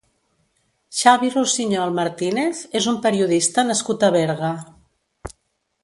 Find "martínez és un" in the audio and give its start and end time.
1.99-2.99